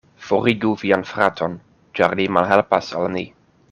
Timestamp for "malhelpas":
2.39-2.95